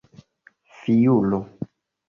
[0.81, 1.39] fiulo